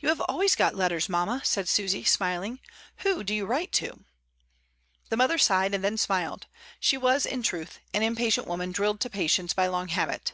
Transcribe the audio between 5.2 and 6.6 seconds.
sighed and then smiled—